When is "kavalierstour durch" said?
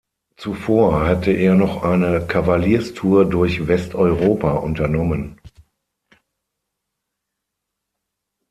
2.25-3.67